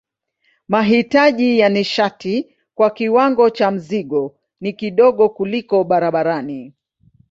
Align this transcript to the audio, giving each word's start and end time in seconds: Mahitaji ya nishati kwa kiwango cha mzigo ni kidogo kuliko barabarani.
Mahitaji 0.67 1.59
ya 1.59 1.69
nishati 1.69 2.55
kwa 2.75 2.89
kiwango 2.91 3.49
cha 3.49 3.71
mzigo 3.71 4.35
ni 4.61 4.73
kidogo 4.73 5.29
kuliko 5.29 5.83
barabarani. 5.83 6.73